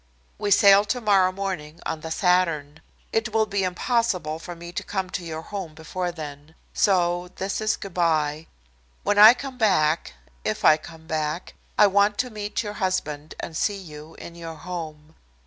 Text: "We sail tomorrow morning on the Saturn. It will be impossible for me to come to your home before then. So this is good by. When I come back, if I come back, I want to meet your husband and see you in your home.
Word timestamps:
"We 0.39 0.49
sail 0.49 0.83
tomorrow 0.83 1.31
morning 1.31 1.79
on 1.85 2.01
the 2.01 2.09
Saturn. 2.09 2.79
It 3.13 3.31
will 3.33 3.45
be 3.45 3.63
impossible 3.63 4.39
for 4.39 4.55
me 4.55 4.71
to 4.71 4.81
come 4.81 5.11
to 5.11 5.23
your 5.23 5.43
home 5.43 5.75
before 5.75 6.11
then. 6.11 6.55
So 6.73 7.29
this 7.35 7.61
is 7.61 7.77
good 7.77 7.93
by. 7.93 8.47
When 9.03 9.19
I 9.19 9.35
come 9.35 9.59
back, 9.59 10.15
if 10.43 10.65
I 10.65 10.75
come 10.77 11.05
back, 11.05 11.53
I 11.77 11.85
want 11.85 12.17
to 12.17 12.31
meet 12.31 12.63
your 12.63 12.73
husband 12.81 13.35
and 13.41 13.55
see 13.55 13.77
you 13.77 14.15
in 14.15 14.33
your 14.33 14.55
home. 14.55 15.13